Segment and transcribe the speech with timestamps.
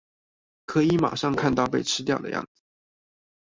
[0.65, 2.47] 可以馬上看到被吃掉的樣子